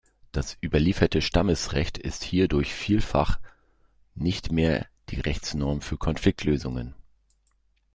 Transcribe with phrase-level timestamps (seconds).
[0.31, 3.39] Das überlieferte Stammesrecht ist hierdurch vielfach
[4.15, 6.95] nicht mehr die Rechtsnorm für Konfliktlösungen.